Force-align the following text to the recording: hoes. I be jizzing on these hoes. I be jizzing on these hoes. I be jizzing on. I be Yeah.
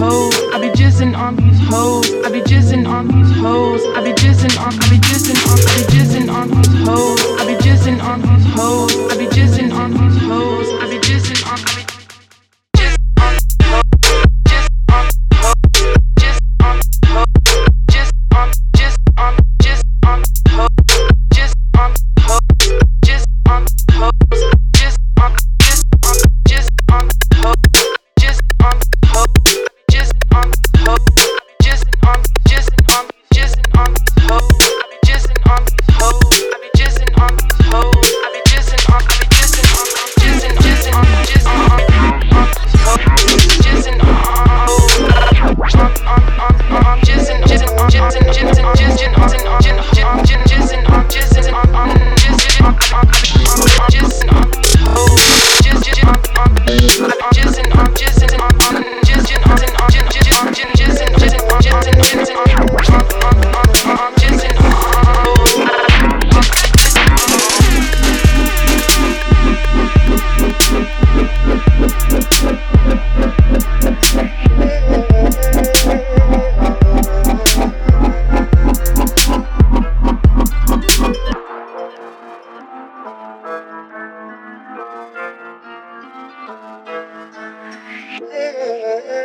hoes. 0.00 0.34
I 0.54 0.58
be 0.58 0.70
jizzing 0.70 1.14
on 1.16 1.36
these 1.36 1.60
hoes. 1.68 2.10
I 2.24 2.30
be 2.30 2.40
jizzing 2.40 2.88
on 2.88 3.06
these 3.08 3.32
hoes. 3.36 3.82
I 3.96 4.02
be 4.02 4.12
jizzing 4.12 4.56
on. 4.64 4.72
I 4.72 4.88
be 4.88 4.99
Yeah. 88.20 89.19